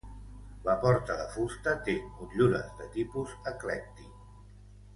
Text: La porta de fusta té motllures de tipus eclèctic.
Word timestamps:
La 0.67 0.73
porta 0.85 1.17
de 1.19 1.27
fusta 1.33 1.75
té 1.89 1.95
motllures 2.15 2.73
de 2.81 2.89
tipus 2.97 3.37
eclèctic. 3.53 4.13